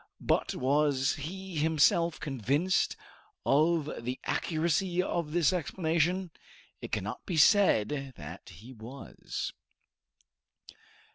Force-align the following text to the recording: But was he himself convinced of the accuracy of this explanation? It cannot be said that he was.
But 0.19 0.55
was 0.55 1.13
he 1.13 1.57
himself 1.57 2.19
convinced 2.19 2.95
of 3.45 4.03
the 4.03 4.19
accuracy 4.23 4.99
of 4.99 5.31
this 5.31 5.53
explanation? 5.53 6.31
It 6.81 6.91
cannot 6.91 7.23
be 7.27 7.37
said 7.37 8.13
that 8.17 8.49
he 8.49 8.73
was. 8.73 9.53